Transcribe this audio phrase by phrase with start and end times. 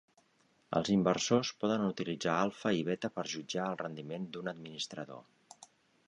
[0.77, 5.63] Els inversors poden utilitzar alfa i beta per jutjar el rendiment d'un administrador.